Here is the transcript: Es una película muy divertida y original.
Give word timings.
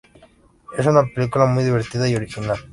Es 0.75 0.87
una 0.87 1.05
película 1.13 1.45
muy 1.45 1.63
divertida 1.63 2.09
y 2.09 2.15
original. 2.15 2.57